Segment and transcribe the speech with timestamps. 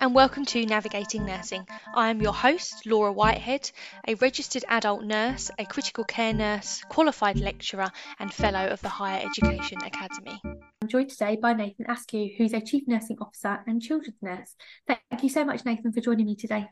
[0.00, 1.66] and welcome to Navigating Nursing.
[1.94, 3.70] I am your host, Laura Whitehead,
[4.08, 9.24] a registered adult nurse, a critical care nurse, qualified lecturer, and fellow of the Higher
[9.24, 10.40] Education Academy.
[10.82, 14.56] I'm joined today by Nathan Askew, who's a Chief Nursing Officer and Children's Nurse.
[14.88, 16.66] Thank you so much, Nathan, for joining me today.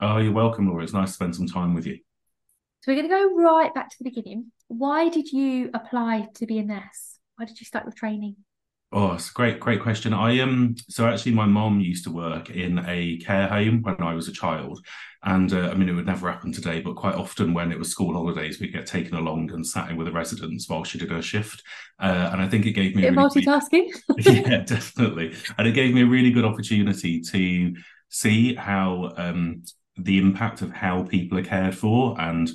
[0.00, 0.84] Oh, you're welcome, Laura.
[0.84, 1.98] It's nice to spend some time with you.
[2.80, 4.52] So, we're going to go right back to the beginning.
[4.68, 7.18] Why did you apply to be a nurse?
[7.36, 8.36] Why did you start your training?
[8.94, 10.12] Oh, it's a great, great question.
[10.12, 14.12] I um, so actually, my mom used to work in a care home when I
[14.12, 14.84] was a child,
[15.22, 17.90] and uh, I mean, it would never happen today, but quite often when it was
[17.90, 21.10] school holidays, we'd get taken along and sat in with the residents while she did
[21.10, 21.62] her shift,
[22.00, 23.88] uh, and I think it gave me a really multitasking.
[24.18, 27.74] yeah, definitely, and it gave me a really good opportunity to
[28.10, 29.62] see how um,
[29.96, 32.50] the impact of how people are cared for and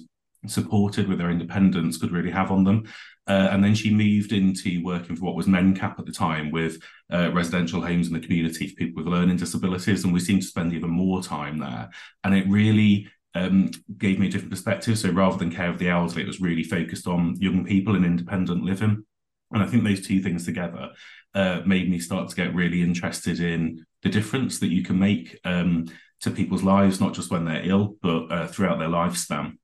[0.47, 2.85] supported with their independence could really have on them.
[3.27, 6.81] Uh, and then she moved into working for what was MenCap at the time with
[7.11, 10.03] uh, residential homes in the community for people with learning disabilities.
[10.03, 11.89] And we seemed to spend even more time there.
[12.23, 14.97] And it really um, gave me a different perspective.
[14.97, 18.05] So rather than care of the elderly, it was really focused on young people and
[18.05, 19.05] independent living.
[19.51, 20.89] And I think those two things together
[21.33, 25.37] uh, made me start to get really interested in the difference that you can make
[25.45, 25.87] um,
[26.21, 29.57] to people's lives, not just when they're ill, but uh, throughout their lifespan.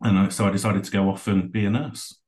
[0.00, 2.18] And so I decided to go off and be a nurse.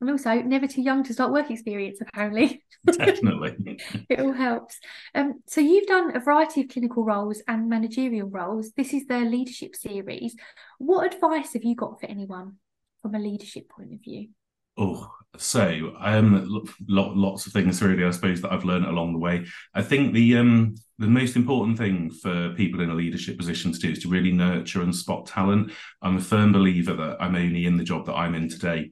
[0.00, 2.64] And also, never too young to start work experience, apparently.
[2.86, 3.78] Definitely.
[4.08, 4.78] it all helps.
[5.14, 8.72] Um, so, you've done a variety of clinical roles and managerial roles.
[8.72, 10.34] This is the leadership series.
[10.78, 12.56] What advice have you got for anyone
[13.02, 14.28] from a leadership point of view?
[14.76, 19.46] Oh, so um, lots of things really, I suppose, that I've learned along the way.
[19.74, 23.78] I think the um, the most important thing for people in a leadership position to
[23.78, 25.72] do is to really nurture and spot talent.
[26.02, 28.90] I'm a firm believer that I'm only in the job that I'm in today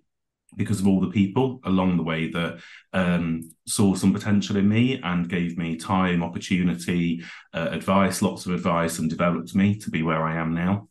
[0.57, 2.59] because of all the people along the way that
[2.95, 8.55] um, saw some potential in me and gave me time, opportunity, uh, advice, lots of
[8.55, 10.89] advice, and developed me to be where I am now.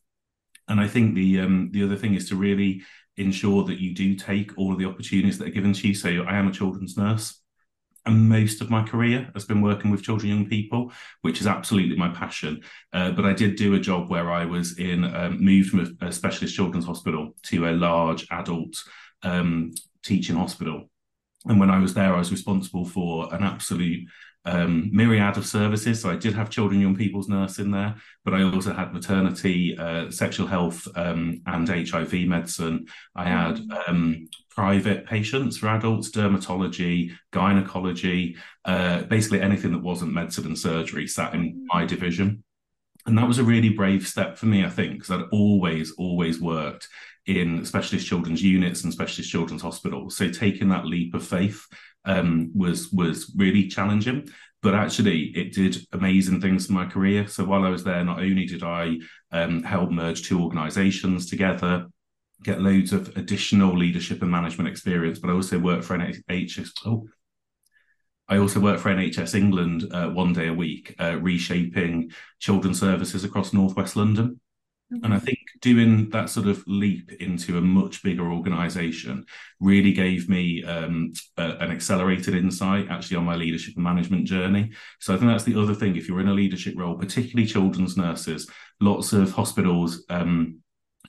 [0.67, 2.83] And I think the um, the other thing is to really
[3.17, 5.93] ensure that you do take all of the opportunities that are given to you.
[5.93, 7.41] So I am a children's nurse.
[8.05, 10.93] And most of my career has been working with children, young people,
[11.23, 12.61] which is absolutely my passion.
[12.93, 16.07] Uh, but I did do a job where I was in um, moved from a,
[16.07, 18.77] a, specialist children's hospital to a large adult
[19.23, 19.73] um,
[20.05, 20.89] teaching hospital.
[21.45, 24.07] And when I was there, I was responsible for an absolute
[24.47, 26.01] um, myriad of services.
[26.01, 29.77] So I did have children, young people's nurse in there, but I also had maternity,
[29.77, 32.87] uh, sexual health, um, and HIV medicine.
[33.13, 40.45] I had um, private patients for adults, dermatology, gynecology, uh, basically anything that wasn't medicine
[40.45, 42.43] and surgery sat in my division.
[43.05, 46.41] And that was a really brave step for me, I think, because I'd always, always
[46.41, 46.87] worked
[47.25, 50.15] in specialist children's units and specialist children's hospitals.
[50.15, 51.65] So taking that leap of faith
[52.07, 54.27] um, was was really challenging.
[54.63, 57.27] But actually, it did amazing things for my career.
[57.27, 58.97] So while I was there, not only did I
[59.31, 61.85] um, help merge two organisations together,
[62.43, 66.71] get loads of additional leadership and management experience, but I also worked for NHS.
[66.85, 67.07] Oh,
[68.27, 73.23] I also work for NHS England uh, one day a week, uh, reshaping children's services
[73.23, 74.39] across northwest London.
[74.89, 79.25] And I think doing that sort of leap into a much bigger organization
[79.59, 84.71] really gave me um, a, an accelerated insight actually on my leadership and management journey.
[84.99, 85.97] So I think that's the other thing.
[85.97, 88.49] If you're in a leadership role, particularly children's nurses,
[88.79, 90.59] lots of hospitals um,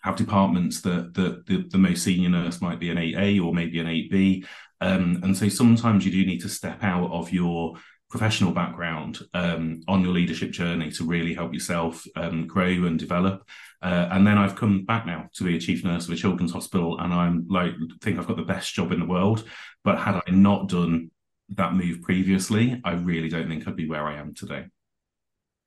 [0.02, 3.78] have departments that, that the, the, most senior nurse might be an 8A or maybe
[3.78, 4.44] an 8B.
[4.80, 7.74] Um, and so sometimes you do need to step out of your
[8.10, 13.46] professional background um, on your leadership journey to really help yourself um, grow and develop.
[13.82, 16.52] Uh, and then I've come back now to be a chief nurse of a children's
[16.52, 19.44] hospital, and I'm like think I've got the best job in the world.
[19.84, 21.10] But had I not done
[21.50, 24.64] that move previously, I really don't think I'd be where I am today.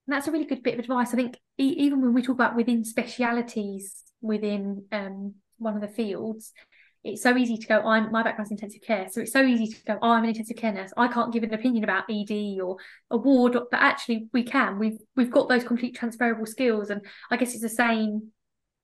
[0.07, 1.13] And that's a really good bit of advice.
[1.13, 6.53] I think even when we talk about within specialities within um, one of the fields,
[7.03, 9.07] it's so easy to go i'm my background's intensive care.
[9.09, 10.91] So it's so easy to go oh i'm an intensive care nurse.
[10.97, 12.77] I can't give an opinion about ed or
[13.09, 14.79] a ward but actually we can.
[14.79, 16.89] We've we've got those complete transferable skills.
[16.89, 18.31] And i guess it's the same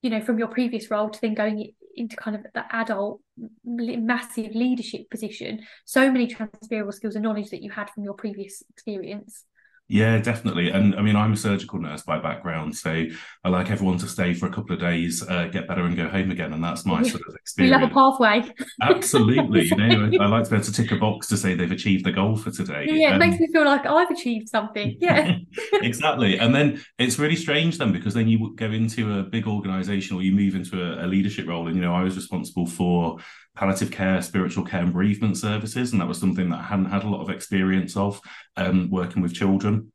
[0.01, 3.21] you know from your previous role to then going into kind of the adult
[3.65, 5.61] massive leadership position.
[5.85, 9.45] So many transferable skills and knowledge that you had from your previous experience
[9.89, 10.69] yeah, definitely.
[10.69, 13.05] And I mean, I'm a surgical nurse by background, so
[13.43, 16.09] I like everyone to stay for a couple of days, uh, get better, and go
[16.09, 16.51] home again.
[16.51, 17.81] And that's my sort of experience.
[17.81, 18.43] We a pathway.
[18.81, 19.65] Absolutely.
[19.65, 22.05] You know, I, like to be able to tick a box to say they've achieved
[22.05, 22.85] the goal for today.
[22.89, 24.97] Yeah, it um, makes me feel like I've achieved something.
[25.07, 25.37] Yeah.
[25.73, 26.37] exactly.
[26.37, 30.21] And then it's really strange then because then you go into a big organization or
[30.21, 31.67] you move into a, a leadership role.
[31.67, 33.17] And, you know, I was responsible for
[33.57, 35.91] palliative care, spiritual care, and bereavement services.
[35.91, 38.21] And that was something that I hadn't had a lot of experience of
[38.55, 39.91] um, working with children.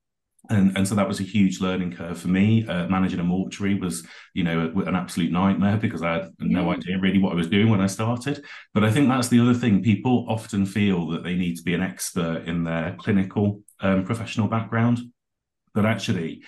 [0.51, 2.67] and and so that was a huge learning curve for me.
[2.67, 4.05] Uh, managing a mortuary was,
[4.35, 6.77] you know, an absolute nightmare because I had no mm.
[6.77, 8.45] idea really what I was doing when I started.
[8.75, 9.83] But I think that's the other thing.
[9.83, 14.49] People often feel that they need to be an expert in their clinical um, professional
[14.49, 14.99] background,
[15.75, 16.43] but actually,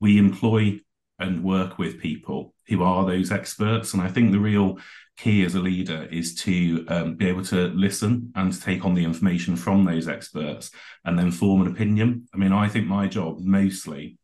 [0.00, 0.80] we employ
[1.18, 3.94] and work with people who are those experts.
[3.94, 4.78] And I think the real
[5.16, 8.94] key as a leader is to um, be able to listen and to take on
[8.94, 10.70] the information from those experts
[11.04, 12.28] and then form an opinion.
[12.34, 14.18] I mean, I think my job mostly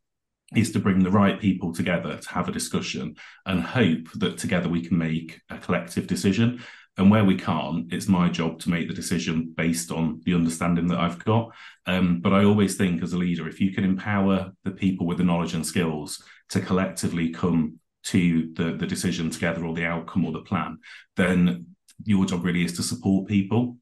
[0.54, 3.16] is to bring the right people together to have a discussion
[3.46, 6.62] and hope that together we can make a collective decision.
[6.98, 10.88] And where we can't, it's my job to make the decision based on the understanding
[10.88, 11.50] that I've got.
[11.86, 15.16] Um, but I always think, as a leader, if you can empower the people with
[15.16, 20.24] the knowledge and skills to collectively come to the, the decision together or the outcome
[20.24, 20.78] or the plan,
[21.16, 21.66] then
[22.04, 23.76] your job really is to support people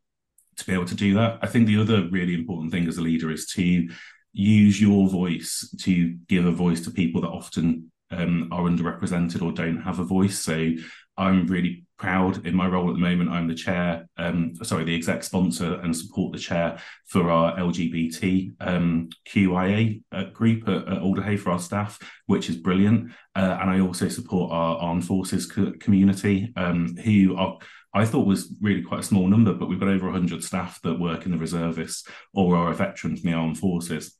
[0.56, 1.38] to be able to do that.
[1.42, 3.88] I think the other really important thing as a leader is to
[4.32, 9.52] use your voice to give a voice to people that often um, are underrepresented or
[9.52, 10.38] don't have a voice.
[10.38, 10.72] So
[11.16, 13.30] I'm really proud in my role at the moment.
[13.30, 18.54] I'm the chair, um, sorry, the exec sponsor and support the chair for our LGBT
[18.60, 23.12] um, QIA uh, group at, at Alder Hey for our staff, which is brilliant.
[23.36, 27.58] Uh, and I also support our armed forces co- community, um, who are
[27.92, 31.00] I thought was really quite a small number, but we've got over 100 staff that
[31.00, 34.16] work in the reservists or are veterans in the armed forces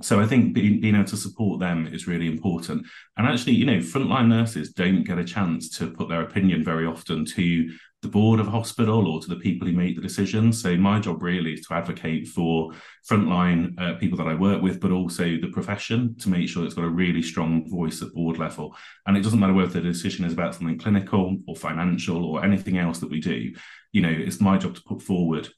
[0.00, 2.86] so I think being, being able to support them is really important.
[3.18, 6.86] And actually, you know, frontline nurses don't get a chance to put their opinion very
[6.86, 10.62] often to the board of hospital or to the people who make the decisions.
[10.62, 12.72] So my job really is to advocate for
[13.08, 16.74] frontline uh, people that I work with, but also the profession to make sure it's
[16.74, 18.74] got a really strong voice at board level.
[19.06, 22.78] And it doesn't matter whether the decision is about something clinical or financial or anything
[22.78, 23.52] else that we do.
[23.92, 25.50] You know, it's my job to put forward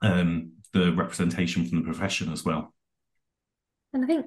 [0.00, 2.72] um, the representation from the profession as well.
[3.92, 4.26] And I think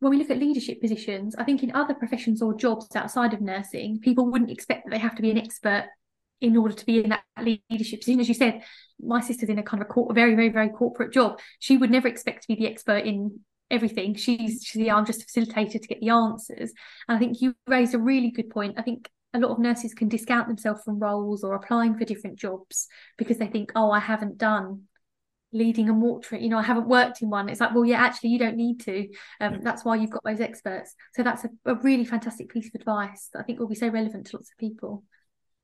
[0.00, 3.40] when we look at leadership positions, I think in other professions or jobs outside of
[3.40, 5.86] nursing, people wouldn't expect that they have to be an expert
[6.40, 8.20] in order to be in that leadership position.
[8.20, 8.62] As you said,
[8.98, 11.38] my sister's in a kind of a, a very, very, very corporate job.
[11.58, 13.40] She would never expect to be the expert in
[13.70, 14.14] everything.
[14.14, 16.72] She's she's the I'm just a facilitator to get the answers.
[17.08, 18.74] And I think you raised a really good point.
[18.78, 22.38] I think a lot of nurses can discount themselves from roles or applying for different
[22.38, 24.84] jobs because they think, oh, I haven't done
[25.52, 26.44] leading a mortuary.
[26.44, 27.48] You know i haven't worked in one.
[27.48, 29.08] It's like well yeah actually you don't need to.
[29.40, 30.94] Um, that's why you've got those experts.
[31.14, 33.88] So that's a, a, really fantastic piece of advice that i think will be so
[33.88, 35.04] relevant to lots of people.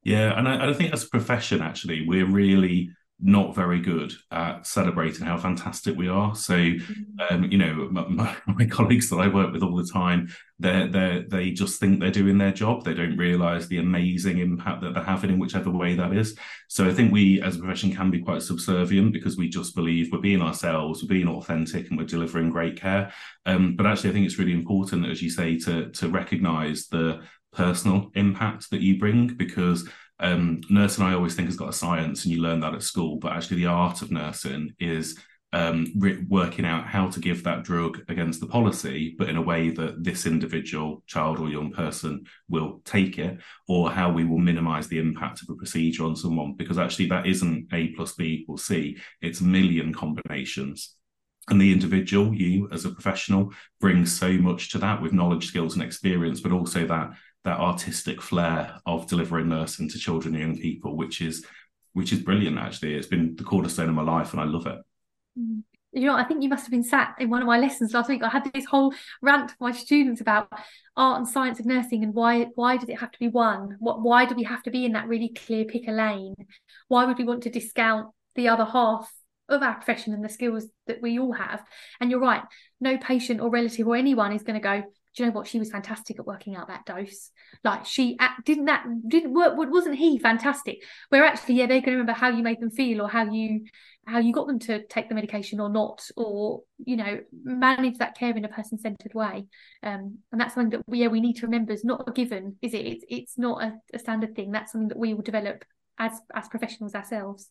[0.02, 4.66] Yeah and I, I think as a profession actually we're really not very good at
[4.66, 6.34] celebrating how fantastic we are.
[6.34, 7.34] So, mm-hmm.
[7.34, 10.28] um, you know, my, my, colleagues that I work with all the time,
[10.58, 12.84] they they they just think they're doing their job.
[12.84, 16.36] They don't realise the amazing impact that they're having in whichever way that is.
[16.68, 20.12] So, I think we as a profession can be quite subservient because we just believe
[20.12, 23.12] we're being ourselves, we're being authentic, and we're delivering great care.
[23.46, 27.22] Um, but actually, I think it's really important, as you say, to to recognise the
[27.52, 32.24] personal impact that you bring because um, nursing I always think has got a science,
[32.24, 33.16] and you learn that at school.
[33.16, 35.18] But actually, the art of nursing is
[35.52, 39.42] um, re- working out how to give that drug against the policy, but in a
[39.42, 44.38] way that this individual, child or young person, will take it, or how we will
[44.38, 46.54] minimise the impact of a procedure on someone.
[46.54, 50.94] Because actually, that isn't A plus B equals C; it's million combinations.
[51.48, 55.74] And the individual, you as a professional, brings so much to that with knowledge, skills,
[55.74, 57.10] and experience, but also that
[57.46, 61.46] that artistic flair of delivering nursing to children and young people, which is
[61.92, 62.58] which is brilliant.
[62.58, 64.78] Actually, it's been the cornerstone of my life, and I love it.
[65.38, 65.62] Mm.
[65.92, 68.10] You know, I think you must have been sat in one of my lessons last
[68.10, 68.22] week.
[68.22, 70.52] I had this whole rant for my students about
[70.96, 73.76] art and science of nursing and why why does it have to be one?
[73.78, 76.34] What why do we have to be in that really clear pick a lane?
[76.88, 79.10] Why would we want to discount the other half
[79.48, 81.62] of our profession and the skills that we all have?
[82.00, 82.42] And you're right,
[82.80, 84.82] no patient or relative or anyone is going to go,
[85.16, 85.46] do you know what?
[85.46, 87.30] She was fantastic at working out that dose.
[87.64, 89.54] Like she didn't that didn't work.
[89.56, 90.82] Wasn't he fantastic?
[91.08, 93.64] Where actually, yeah, they're going to remember how you made them feel or how you
[94.06, 98.18] how you got them to take the medication or not, or you know, manage that
[98.18, 99.46] care in a person centered way.
[99.82, 102.56] Um, and that's something that we yeah we need to remember is not a given,
[102.60, 102.86] is it?
[102.86, 104.52] It's it's not a, a standard thing.
[104.52, 105.64] That's something that we will develop
[105.98, 107.48] as as professionals ourselves.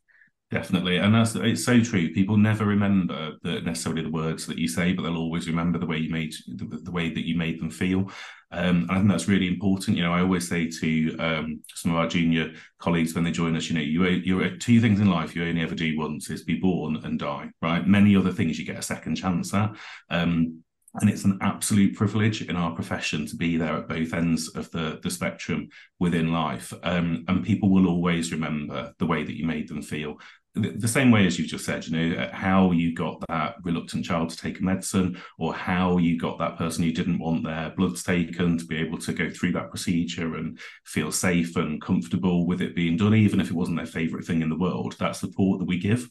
[0.51, 2.13] Definitely, and that's it's so true.
[2.13, 5.87] People never remember the, necessarily the words that you say, but they'll always remember the
[5.87, 8.11] way you made the, the way that you made them feel.
[8.51, 9.97] Um, I think that's really important.
[9.97, 13.55] You know, I always say to um, some of our junior colleagues when they join
[13.55, 16.43] us, you know, you you two things in life you only ever do once is
[16.43, 17.49] be born and die.
[17.63, 17.85] Right?
[17.87, 19.71] Many other things you get a second chance at.
[20.11, 20.63] Um,
[21.01, 24.71] and it's an absolute privilege in our profession to be there at both ends of
[24.71, 26.73] the, the spectrum within life.
[26.83, 30.17] Um, and people will always remember the way that you made them feel.
[30.55, 34.29] the same way as you just said, you know, how you got that reluctant child
[34.29, 38.03] to take a medicine, or how you got that person who didn't want their bloods
[38.03, 42.61] taken to be able to go through that procedure and feel safe and comfortable with
[42.61, 44.95] it being done, even if it wasn't their favorite thing in the world.
[44.99, 46.09] That support that we give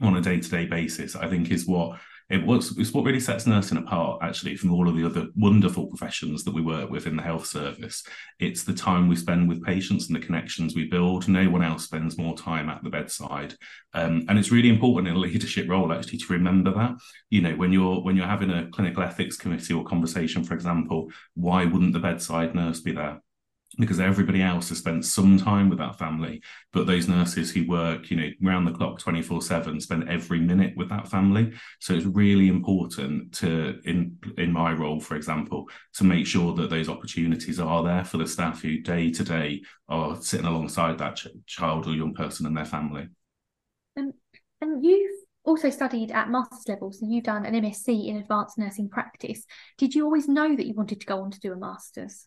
[0.00, 1.98] on a day to day basis, I think, is what
[2.30, 5.86] it was it's what really sets nursing apart actually from all of the other wonderful
[5.86, 8.02] professions that we work with in the health service.
[8.40, 11.28] It's the time we spend with patients and the connections we build.
[11.28, 13.54] No one else spends more time at the bedside.
[13.92, 16.94] Um, and it's really important in a leadership role actually to remember that.
[17.28, 21.10] You know when you're when you're having a clinical ethics committee or conversation for example
[21.34, 23.20] why wouldn't the bedside nurse be there
[23.78, 28.10] because everybody else has spent some time with that family but those nurses who work
[28.10, 31.52] you know round the clock 24 7 spend every minute with that family.
[31.80, 36.70] So it's really important to in in my role for example to make sure that
[36.70, 41.16] those opportunities are there for the staff who day to day are sitting alongside that
[41.16, 43.08] ch- child or young person and their family.
[43.96, 44.12] And
[44.60, 45.12] and you've
[45.44, 49.44] also studied at master's level so you've done an msc in advanced nursing practice.
[49.78, 52.24] Did you always know that you wanted to go on to do a master's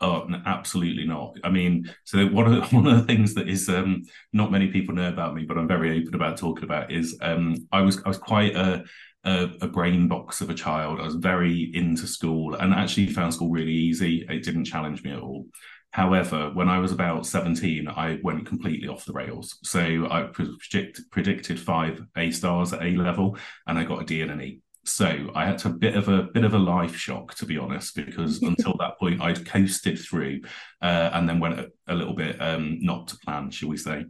[0.00, 1.36] Oh, no, absolutely not.
[1.42, 4.68] I mean, so one of the, one of the things that is um, not many
[4.68, 8.02] people know about me, but I'm very open about talking about is um, I was
[8.04, 8.84] I was quite a,
[9.24, 11.00] a, a brain box of a child.
[11.00, 14.26] I was very into school and actually found school really easy.
[14.28, 15.46] It didn't challenge me at all.
[15.92, 19.58] However, when I was about 17, I went completely off the rails.
[19.62, 24.20] So I predict, predicted five A stars at A level, and I got a D
[24.20, 24.60] and an E.
[24.86, 27.58] So I had to a bit of a bit of a life shock, to be
[27.58, 30.42] honest, because until that point I'd coasted through,
[30.80, 34.04] uh, and then went a, a little bit um, not to plan, shall we say?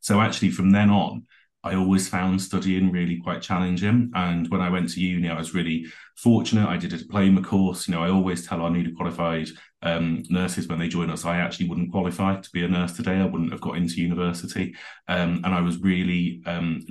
[0.00, 1.26] So actually, from then on,
[1.66, 4.10] I always found studying really quite challenging.
[4.14, 6.68] And when I went to uni, I was really fortunate.
[6.68, 7.88] I did a diploma course.
[7.88, 9.48] You know, I always tell our newly qualified
[9.82, 13.16] um, nurses when they join us, I actually wouldn't qualify to be a nurse today.
[13.16, 14.74] I wouldn't have got into university.
[15.08, 16.84] Um, and I was really, um,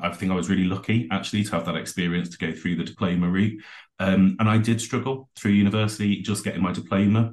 [0.00, 2.84] I think I was really lucky actually to have that experience to go through the
[2.84, 3.62] diploma route.
[3.98, 7.32] Um, and I did struggle through university just getting my diploma.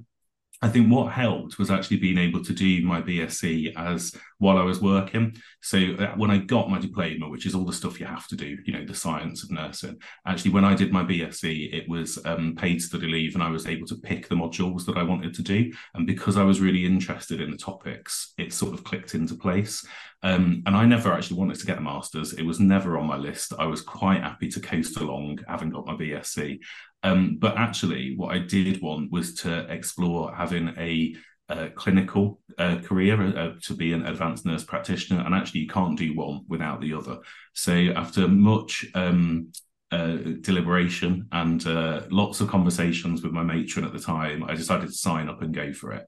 [0.65, 4.63] I think what helped was actually being able to do my BSc as while I
[4.63, 5.35] was working.
[5.61, 8.35] So uh, when I got my diploma, which is all the stuff you have to
[8.35, 12.17] do, you know, the science of nursing, actually when I did my BSc, it was
[12.25, 15.35] um, paid study leave and I was able to pick the modules that I wanted
[15.35, 15.71] to do.
[15.93, 19.85] And because I was really interested in the topics, it sort of clicked into place.
[20.25, 22.33] Um, and I never actually wanted to get a master's.
[22.33, 23.53] It was never on my list.
[23.59, 26.57] I was quite happy to coast along, having got my BSc.
[27.03, 31.15] Um, but actually, what I did want was to explore having a
[31.47, 35.95] uh, clinical uh, career uh, to be an advanced nurse practitioner, and actually you can't
[35.95, 37.19] do one without the other.
[37.53, 39.51] So after much um,
[39.91, 44.87] uh, deliberation and uh, lots of conversations with my matron at the time, I decided
[44.87, 46.07] to sign up and go for it.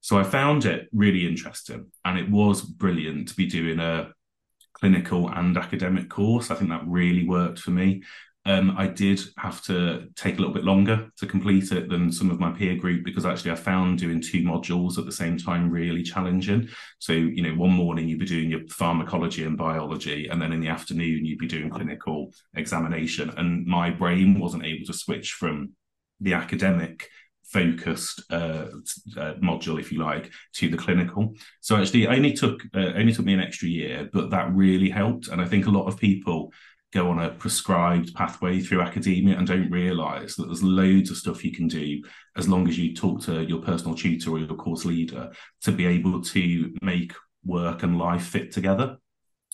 [0.00, 4.12] So I found it really interesting, and it was brilliant to be doing a
[4.74, 6.50] clinical and academic course.
[6.50, 8.02] I think that really worked for me.
[8.46, 12.30] Um, I did have to take a little bit longer to complete it than some
[12.30, 15.70] of my peer group because actually I found doing two modules at the same time
[15.70, 16.68] really challenging.
[16.98, 20.60] So, you know, one morning you'd be doing your pharmacology and biology, and then in
[20.60, 23.30] the afternoon you'd be doing clinical examination.
[23.36, 25.72] And my brain wasn't able to switch from
[26.20, 27.08] the academic
[27.52, 28.66] focused uh,
[29.16, 31.34] uh, module, if you like, to the clinical.
[31.60, 35.28] So actually, only took uh, only took me an extra year, but that really helped.
[35.28, 36.52] And I think a lot of people
[36.92, 41.44] go on a prescribed pathway through academia and don't realize that there's loads of stuff
[41.44, 42.02] you can do
[42.36, 45.30] as long as you talk to your personal tutor or your course leader
[45.60, 47.12] to be able to make
[47.44, 48.96] work and life fit together.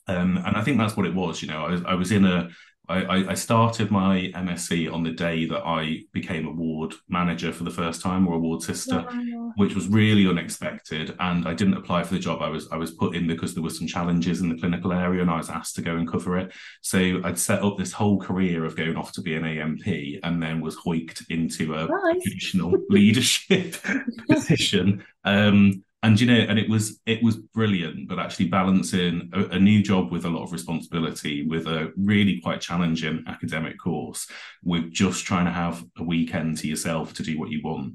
[0.09, 1.43] Um, and I think that's what it was.
[1.43, 2.49] You know, I, I was in a
[2.89, 7.65] I, I, started my MSc on the day that I became a ward manager for
[7.65, 9.53] the first time or a ward sister, wow.
[9.57, 11.15] which was really unexpected.
[11.19, 12.43] And I didn't apply for the job.
[12.43, 15.23] I was I was put in because there were some challenges in the clinical area,
[15.23, 16.53] and I was asked to go and cover it.
[16.83, 20.43] So I'd set up this whole career of going off to be an ANP, and
[20.43, 22.23] then was hoiked into a nice.
[22.23, 23.77] traditional leadership
[24.31, 25.05] position.
[25.25, 29.59] Um, and you know and it was it was brilliant but actually balancing a, a,
[29.59, 34.29] new job with a lot of responsibility with a really quite challenging academic course
[34.63, 37.95] with just trying to have a weekend to yourself to do what you want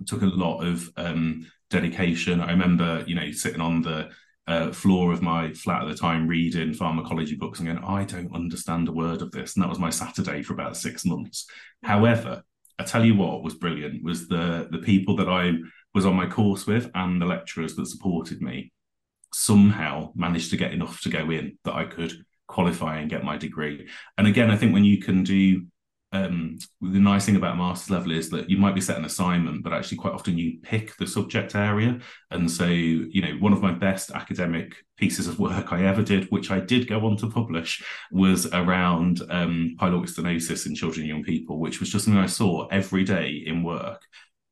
[0.00, 2.40] it took a lot of um, dedication.
[2.40, 4.10] I remember you know sitting on the
[4.46, 8.34] uh, floor of my flat at the time reading pharmacology books and going i don't
[8.34, 9.54] understand a word of this.
[9.54, 11.46] And that was my saturday for about six months.
[11.82, 12.42] However
[12.78, 15.52] i tell you what was brilliant was the the people that i
[15.98, 18.70] was on my course with and the lecturers that supported me
[19.34, 22.12] somehow managed to get enough to go in that I could
[22.46, 23.88] qualify and get my degree.
[24.16, 25.66] And again, I think when you can do
[26.12, 29.64] um, the nice thing about master's level is that you might be set an assignment,
[29.64, 31.98] but actually quite often you pick the subject area.
[32.30, 36.30] And so, you know, one of my best academic pieces of work I ever did,
[36.30, 41.08] which I did go on to publish, was around um, pyloric stenosis in children and
[41.08, 44.00] young people, which was just something I saw every day in work.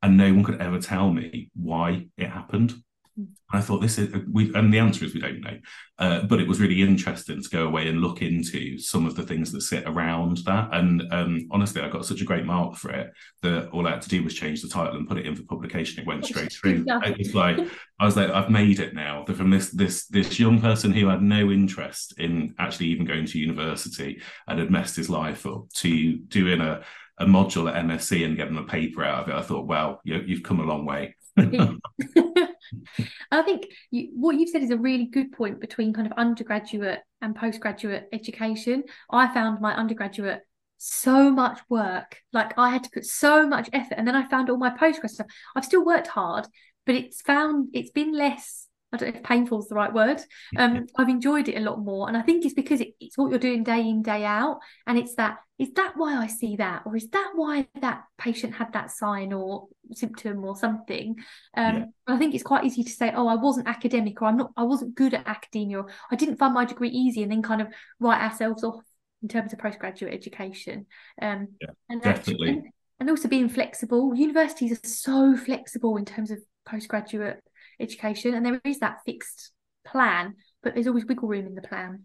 [0.06, 2.74] And no one could ever tell me why it happened.
[3.16, 5.58] And I thought this is we, and the answer is we don't know.
[5.98, 9.24] Uh, but it was really interesting to go away and look into some of the
[9.24, 10.68] things that sit around that.
[10.70, 13.10] And um, honestly, I got such a great mark for it
[13.42, 15.42] that all I had to do was change the title and put it in for
[15.42, 16.00] publication.
[16.00, 16.84] It went straight through.
[16.86, 17.58] It was like
[17.98, 19.24] I was like, I've made it now.
[19.24, 23.40] From this this this young person who had no interest in actually even going to
[23.40, 26.82] university and had messed his life up to doing a
[27.18, 29.34] a module at MSc and getting a paper out of it.
[29.34, 31.16] I thought, well, you, you've come a long way.
[33.30, 37.00] I think you, what you've said is a really good point between kind of undergraduate
[37.22, 38.84] and postgraduate education.
[39.10, 40.42] I found my undergraduate
[40.78, 42.20] so much work.
[42.32, 45.10] Like I had to put so much effort, and then I found all my postgrad
[45.10, 45.26] stuff.
[45.54, 46.46] I've still worked hard,
[46.84, 48.65] but it's found it's been less
[48.96, 50.20] I don't know if painful is the right word.
[50.56, 53.30] Um, I've enjoyed it a lot more, and I think it's because it, it's what
[53.30, 56.82] you're doing day in day out, and it's that is that why I see that,
[56.84, 61.16] or is that why that patient had that sign or symptom or something?
[61.56, 61.84] Um, yeah.
[62.06, 64.64] I think it's quite easy to say, oh, I wasn't academic, or I'm not, I
[64.64, 67.68] wasn't good at academia, or I didn't find my degree easy, and then kind of
[68.00, 68.82] write ourselves off
[69.22, 70.86] in terms of postgraduate education.
[71.20, 72.48] Um, yeah, and definitely.
[72.48, 74.14] Actually, and also being flexible.
[74.14, 77.42] Universities are so flexible in terms of postgraduate
[77.80, 79.52] education and there is that fixed
[79.86, 82.04] plan but there's always wiggle room in the plan.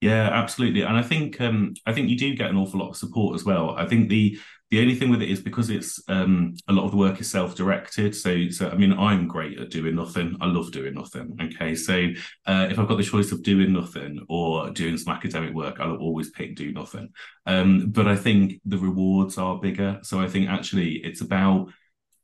[0.00, 0.82] Yeah absolutely.
[0.82, 3.44] And i think um i think you do get an awful lot of support as
[3.44, 3.70] well.
[3.76, 4.38] I think the
[4.70, 7.30] the only thing with it is because it's um a lot of the work is
[7.30, 8.14] self-directed.
[8.14, 10.36] So so i mean i'm great at doing nothing.
[10.40, 11.38] I love doing nothing.
[11.40, 12.08] Okay so
[12.46, 15.96] uh, if i've got the choice of doing nothing or doing some academic work i'll
[15.96, 17.10] always pick do nothing.
[17.46, 20.00] Um but i think the rewards are bigger.
[20.02, 21.72] So i think actually it's about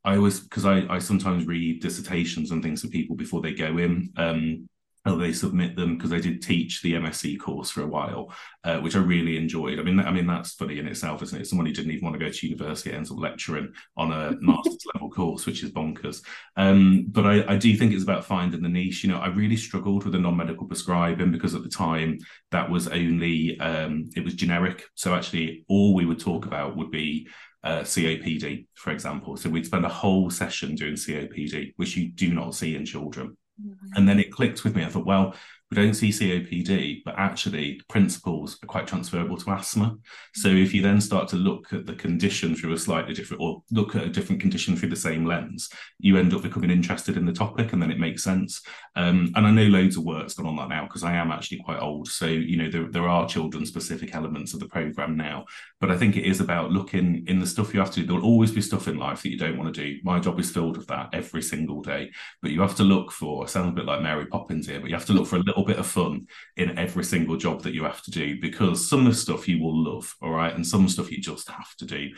[0.05, 3.79] I always because I I sometimes read dissertations and things for people before they go
[3.79, 4.13] in.
[4.17, 4.69] Um,
[5.07, 8.79] or they submit them because I did teach the MSc course for a while, uh,
[8.81, 9.79] which I really enjoyed.
[9.79, 11.47] I mean, I mean that's funny in itself, isn't it?
[11.47, 14.85] Someone who didn't even want to go to university ends up lecturing on a master's
[14.95, 16.23] level course, which is bonkers.
[16.57, 19.03] Um, but I, I do think it's about finding the niche.
[19.03, 22.19] You know, I really struggled with the non-medical prescribing because at the time
[22.51, 24.85] that was only um, it was generic.
[24.95, 27.27] So actually, all we would talk about would be
[27.63, 29.37] uh, COPD, for example.
[29.37, 33.37] So we'd spend a whole session doing COPD, which you do not see in children.
[33.63, 33.87] Mm-hmm.
[33.97, 34.85] And then it clicked with me.
[34.85, 35.35] I thought, well,
[35.71, 39.97] we don't see COPD, but actually principles are quite transferable to asthma.
[40.35, 43.63] So if you then start to look at the condition through a slightly different, or
[43.71, 47.25] look at a different condition through the same lens, you end up becoming interested in
[47.25, 48.63] the topic, and then it makes sense.
[48.97, 51.63] Um, and I know loads of work's gone on that now because I am actually
[51.65, 52.09] quite old.
[52.09, 55.45] So you know there, there are children specific elements of the program now,
[55.81, 58.07] but I think it is about looking in the stuff you have to do.
[58.07, 60.01] There'll always be stuff in life that you don't want to do.
[60.03, 62.11] My job is filled with that every single day,
[62.43, 63.47] but you have to look for.
[63.47, 65.60] Sounds a bit like Mary Poppins here, but you have to look for a little
[65.61, 69.07] little bit of fun in every single job that you have to do because some
[69.07, 71.85] of the stuff you will love, all right, and some stuff you just have to
[71.85, 72.11] do.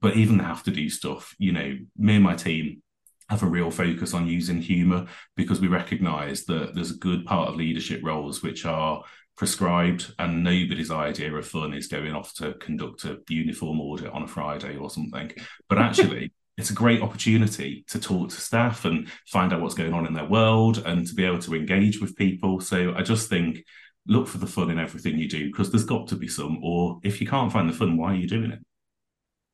[0.00, 2.82] But even the have to do stuff, you know, me and my team
[3.30, 7.48] have a real focus on using humor because we recognize that there's a good part
[7.48, 9.02] of leadership roles which are
[9.36, 14.24] prescribed and nobody's idea of fun is going off to conduct a uniform audit on
[14.24, 15.32] a friday or something
[15.68, 19.94] but actually it's a great opportunity to talk to staff and find out what's going
[19.94, 22.60] on in their world and to be able to engage with people.
[22.60, 23.64] So I just think
[24.06, 26.62] look for the fun in everything you do because there's got to be some.
[26.62, 28.58] Or if you can't find the fun, why are you doing it?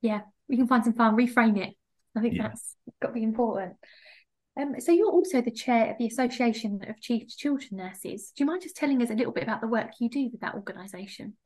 [0.01, 1.75] Yeah, we can find some fun, reframe it.
[2.17, 2.45] I think yeah.
[2.45, 3.75] that's got to be important.
[4.59, 8.33] Um, so you're also the chair of the Association of Chief Children Nurses.
[8.35, 10.41] Do you mind just telling us a little bit about the work you do with
[10.41, 11.37] that organisation?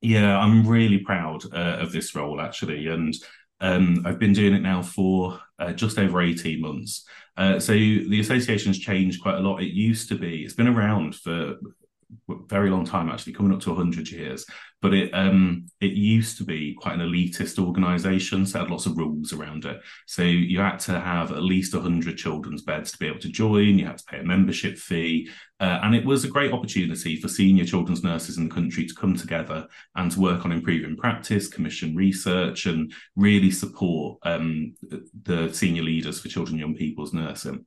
[0.00, 3.14] Yeah, I'm really proud uh, of this role actually, and
[3.62, 7.06] um, I've been doing it now for uh, just over 18 months.
[7.36, 9.62] Uh, so the association's changed quite a lot.
[9.62, 11.54] It used to be, it's been around for
[12.46, 14.44] very long time actually coming up to 100 years.
[14.80, 18.86] But it um it used to be quite an elitist organization so it had lots
[18.86, 19.80] of rules around it.
[20.06, 23.78] So you had to have at least 100 children's beds to be able to join
[23.78, 25.30] you had to pay a membership fee
[25.62, 28.94] uh, and it was a great opportunity for senior children's nurses in the country to
[28.94, 34.74] come together and to work on improving practice commission research and really support um,
[35.22, 37.64] the senior leaders for children and young people's nursing.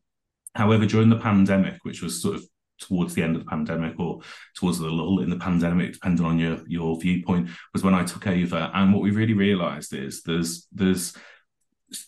[0.55, 2.45] However, during the pandemic, which was sort of
[2.79, 4.21] towards the end of the pandemic or
[4.55, 8.27] towards the lull in the pandemic, depending on your your viewpoint, was when I took
[8.27, 8.71] over.
[8.73, 11.13] And what we really realised is there's there's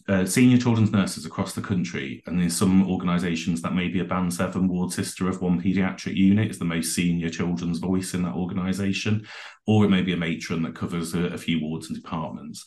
[0.09, 4.05] uh, senior children's nurses across the country, and in some organisations that may be a
[4.05, 8.23] band seven ward sister of one paediatric unit is the most senior children's voice in
[8.23, 9.25] that organisation,
[9.65, 12.65] or it may be a matron that covers a, a few wards and departments.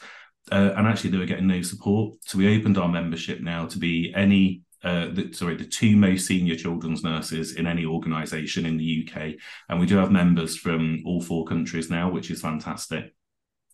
[0.50, 3.78] Uh, and actually, they were getting no support, so we opened our membership now to
[3.78, 8.76] be any uh, the, sorry, the two most senior children's nurses in any organisation in
[8.76, 9.34] the UK,
[9.68, 13.12] and we do have members from all four countries now, which is fantastic.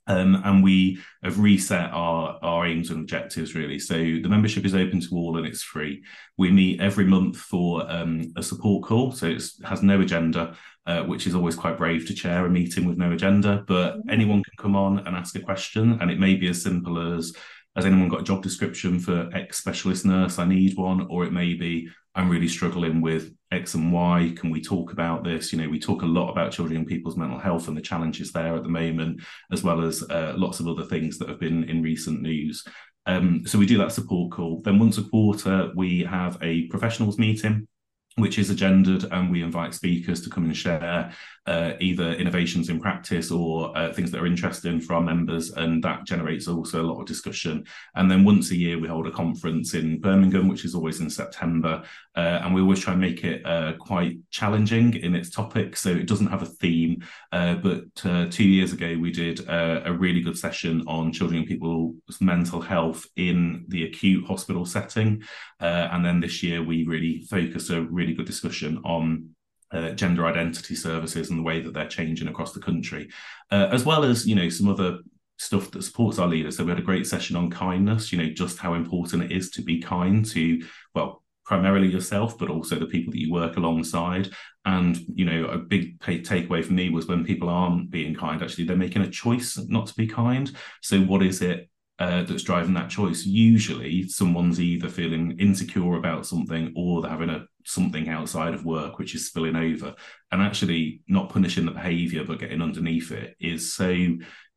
[0.08, 3.78] Um, and we have reset our, our aims and objectives really.
[3.78, 6.04] So the membership is open to all and it's free.
[6.38, 9.10] We meet every month for um, a support call.
[9.10, 12.84] So it has no agenda, uh, which is always quite brave to chair a meeting
[12.84, 14.10] with no agenda, but mm-hmm.
[14.10, 15.98] anyone can come on and ask a question.
[16.00, 17.34] And it may be as simple as,
[17.76, 20.38] has anyone got a job description for X specialist nurse?
[20.38, 21.06] I need one.
[21.10, 24.32] Or it may be, I'm really struggling with X and Y.
[24.36, 25.52] Can we talk about this?
[25.52, 28.32] You know, we talk a lot about children and people's mental health and the challenges
[28.32, 29.20] there at the moment,
[29.52, 32.64] as well as uh, lots of other things that have been in recent news.
[33.04, 34.62] Um, so we do that support call.
[34.62, 37.68] Then once a quarter, we have a professionals meeting
[38.16, 41.12] which is agendaed, and we invite speakers to come and share
[41.46, 45.84] uh, either innovations in practice or uh, things that are interesting for our members, and
[45.84, 47.64] that generates also a lot of discussion.
[47.94, 51.10] And then once a year, we hold a conference in Birmingham, which is always in
[51.10, 51.82] September,
[52.16, 55.90] uh, and we always try and make it uh, quite challenging in its topic, so
[55.90, 57.04] it doesn't have a theme.
[57.32, 61.48] Uh, but uh, two years ago, we did a really good session on children and
[61.48, 65.22] people's mental health in the acute hospital setting,
[65.60, 69.30] and then this year we really focused a really good discussion on
[69.72, 73.08] uh, gender identity services and the way that they're changing across the country,
[73.50, 74.98] uh, as well as you know some other
[75.38, 76.56] stuff that supports our leaders.
[76.56, 78.12] So we had a great session on kindness.
[78.12, 80.64] You know just how important it is to be kind to
[80.94, 84.30] well primarily yourself, but also the people that you work alongside.
[84.64, 88.64] And you know a big takeaway for me was when people aren't being kind, actually
[88.64, 90.50] they're making a choice not to be kind.
[90.82, 93.24] So what is it uh, that's driving that choice.
[93.24, 98.98] Usually, someone's either feeling insecure about something or they're having a something outside of work
[98.98, 99.94] which is spilling over.
[100.30, 104.08] And actually, not punishing the behaviour but getting underneath it is so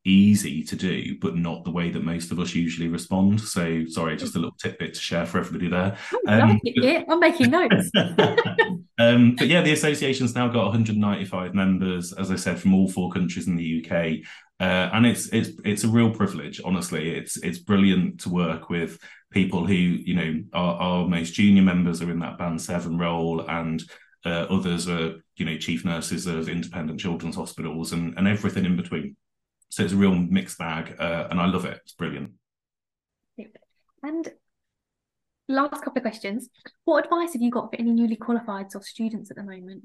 [0.06, 3.42] easy to do, but not the way that most of us usually respond.
[3.42, 5.98] So, sorry, just a little tidbit to share for everybody there.
[6.28, 7.92] Um, it, I'm making notes.
[9.00, 13.12] um, but yeah, the association's now got 195 members, as I said, from all four
[13.12, 14.26] countries in the UK.
[14.62, 17.16] Uh, and it's it's it's a real privilege, honestly.
[17.16, 19.00] It's it's brilliant to work with
[19.32, 23.48] people who you know our, our most junior members are in that band seven role,
[23.50, 23.82] and
[24.26, 28.76] uh, others are you know chief nurses of independent children's hospitals, and and everything in
[28.76, 29.16] between.
[29.70, 31.80] So it's a real mixed bag, uh, and I love it.
[31.84, 32.32] It's brilliant.
[34.04, 34.32] And
[35.48, 36.50] last couple of questions:
[36.86, 39.84] What advice have you got for any newly qualified or students at the moment?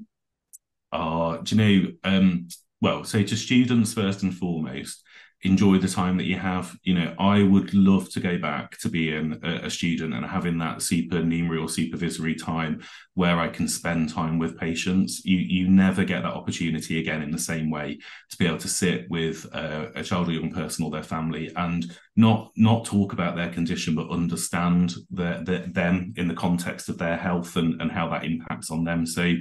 [0.91, 1.91] Uh, do you know?
[2.03, 2.47] Um,
[2.81, 5.03] well, so to students first and foremost,
[5.45, 6.75] enjoy the time that you have.
[6.83, 10.57] You know, I would love to go back to being a, a student and having
[10.57, 12.81] that supernumerary or supervisory time
[13.13, 15.23] where I can spend time with patients.
[15.23, 18.67] You you never get that opportunity again in the same way to be able to
[18.67, 23.35] sit with a, child or young person or their family and not not talk about
[23.35, 27.91] their condition, but understand their, their, them in the context of their health and, and
[27.91, 29.05] how that impacts on them.
[29.05, 29.33] So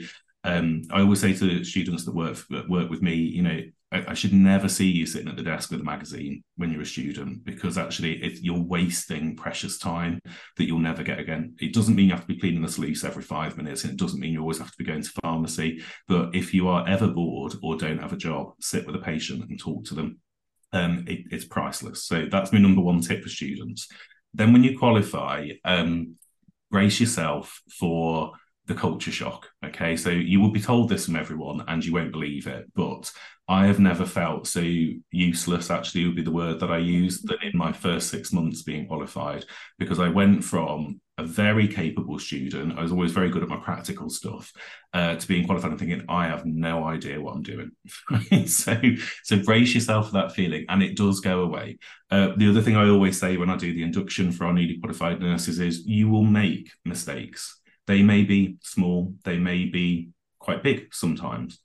[0.45, 2.39] um, I always say to students that work
[2.69, 3.61] work with me, you know,
[3.95, 6.83] I, I, should never see you sitting at the desk with a magazine when you're
[6.83, 10.21] a student because actually it, you're wasting precious time
[10.57, 11.55] that you'll never get again.
[11.61, 13.99] It doesn't mean you have to be cleaning the sluice every five minutes, and it
[13.99, 15.83] doesn't mean you always have to be going to pharmacy.
[16.09, 19.49] But if you are ever bored or don't have a job, sit with a patient
[19.49, 20.19] and talk to them.
[20.73, 22.05] Um, it, it's priceless.
[22.05, 23.87] So that's my number one tip for students.
[24.33, 26.17] Then when you qualify, um,
[26.73, 28.33] brace yourself for
[28.67, 29.49] the culture shock.
[29.65, 33.11] Okay, so you will be told this from everyone and you won't believe it, but
[33.47, 34.63] I have never felt so
[35.11, 38.63] useless, actually, would be the word that I use, that in my first six months
[38.63, 39.45] being qualified,
[39.79, 43.59] because I went from a very capable student, I was always very good at my
[43.59, 44.51] practical stuff,
[44.95, 47.71] uh, to being qualified and thinking, I have no idea what I'm doing.
[48.47, 48.81] so,
[49.23, 51.79] so brace yourself for that feeling, and it does go away.
[52.11, 54.79] Uh, the other thing I always say when I do the induction for our newly
[54.79, 60.63] qualified nurses is you will make mistakes they may be small, they may be quite
[60.63, 61.59] big sometimes.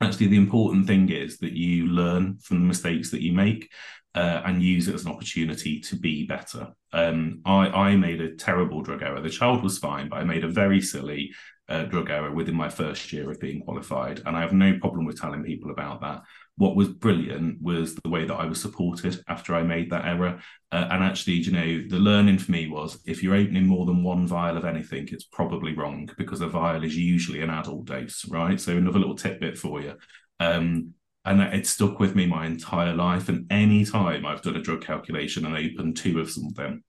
[0.00, 3.70] Actually, the important thing is that you learn from the mistakes that you make
[4.14, 6.68] uh, and use it as an opportunity to be better.
[6.92, 9.20] Um, I, I made a terrible drug error.
[9.20, 11.32] The child was fine, but I made a very silly
[11.68, 14.22] uh, drug error within my first year of being qualified.
[14.26, 16.22] And I have no problem with telling people about that
[16.56, 20.40] what was brilliant was the way that I was supported after I made that error.
[20.70, 24.04] Uh, and actually, you know, the learning for me was if you're opening more than
[24.04, 28.24] one vial of anything, it's probably wrong because a vial is usually an adult dose,
[28.28, 28.60] right?
[28.60, 29.94] So another little tidbit for you.
[30.38, 33.28] Um, and it stuck with me my entire life.
[33.28, 36.82] And any time I've done a drug calculation and opened two of something,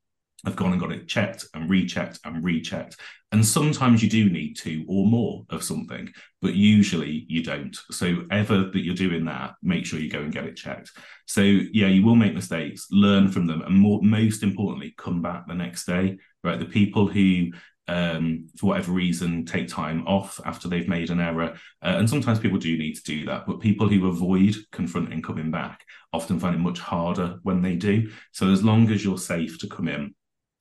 [0.45, 2.97] have gone and got it checked and rechecked and rechecked.
[3.31, 6.09] And sometimes you do need two or more of something,
[6.41, 7.75] but usually you don't.
[7.91, 10.91] So, ever that you're doing that, make sure you go and get it checked.
[11.25, 15.47] So, yeah, you will make mistakes, learn from them, and more, most importantly, come back
[15.47, 16.17] the next day.
[16.43, 16.59] Right.
[16.59, 17.51] The people who
[17.87, 21.53] um, for whatever reason, take time off after they've made an error.
[21.83, 25.51] Uh, and sometimes people do need to do that, but people who avoid confronting coming
[25.51, 28.09] back often find it much harder when they do.
[28.31, 30.15] So as long as you're safe to come in,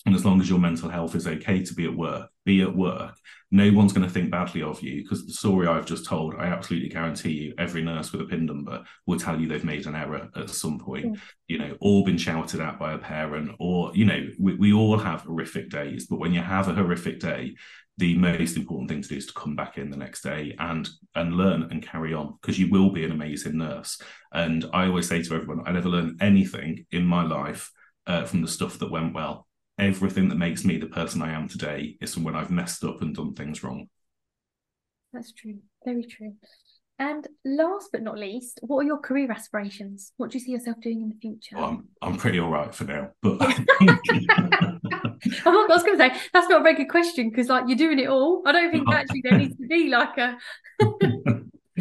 [0.06, 2.74] and as long as your mental health is okay to be at work, be at
[2.74, 3.16] work.
[3.50, 6.46] No one's going to think badly of you because the story I've just told, I
[6.46, 9.94] absolutely guarantee you, every nurse with a PIN number will tell you they've made an
[9.94, 11.20] error at some point, mm.
[11.48, 14.98] you know, or been shouted at by a parent, or, you know, we, we all
[14.98, 16.06] have horrific days.
[16.06, 17.54] But when you have a horrific day,
[17.96, 20.88] the most important thing to do is to come back in the next day and
[21.14, 24.02] and learn and carry on because you will be an amazing nurse.
[24.32, 27.70] And I always say to everyone, I never learned anything in my life
[28.08, 29.46] uh, from the stuff that went well
[29.78, 33.02] everything that makes me the person I am today is from when I've messed up
[33.02, 33.88] and done things wrong.
[35.12, 35.58] That's true.
[35.84, 36.34] Very true.
[36.98, 40.12] And last but not least, what are your career aspirations?
[40.16, 41.56] What do you see yourself doing in the future?
[41.56, 43.56] Well, I'm, I'm pretty all right for now, but I
[45.68, 48.08] was going to say that's not a very good question because like you're doing it
[48.08, 48.42] all.
[48.46, 50.38] I don't think actually there needs to be like a.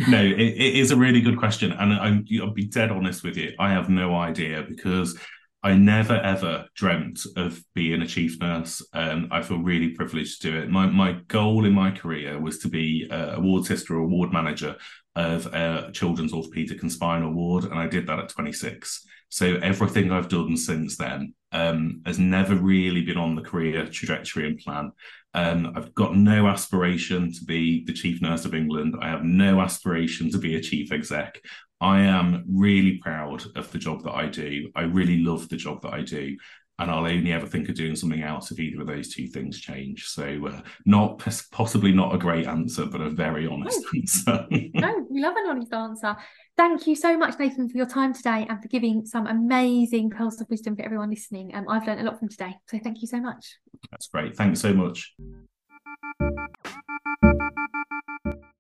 [0.10, 3.38] no, it, it is a really good question, and I'm, I'll be dead honest with
[3.38, 3.54] you.
[3.60, 5.16] I have no idea because
[5.64, 8.86] I never ever dreamt of being a chief nurse.
[8.94, 10.70] and I feel really privileged to do it.
[10.70, 14.76] My my goal in my career was to be a ward sister or award manager
[15.16, 19.06] of a children's orthopedic and spinal ward, and I did that at 26.
[19.30, 24.48] So everything I've done since then um, has never really been on the career trajectory
[24.48, 24.92] and plan.
[25.34, 28.96] Um, I've got no aspiration to be the chief nurse of England.
[29.02, 31.40] I have no aspiration to be a chief exec.
[31.84, 34.72] I am really proud of the job that I do.
[34.74, 36.38] I really love the job that I do.
[36.80, 39.60] And I'll only ever think of doing something else if either of those two things
[39.60, 40.06] change.
[40.06, 44.00] So, uh, not possibly not a great answer, but a very honest no.
[44.00, 44.48] answer.
[44.74, 46.16] no, we love an honest answer.
[46.56, 50.40] Thank you so much, Nathan, for your time today and for giving some amazing pearls
[50.42, 51.54] of wisdom for everyone listening.
[51.54, 52.56] Um, I've learned a lot from today.
[52.70, 53.58] So, thank you so much.
[53.92, 54.36] That's great.
[54.36, 55.14] Thanks so much.